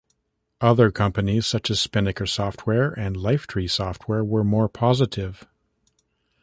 [0.61, 5.45] Other companies such as Spinnaker Software and Lifetree Software were more positive.